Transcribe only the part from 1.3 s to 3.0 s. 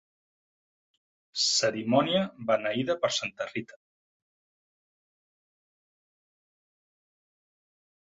Cerimònia beneïda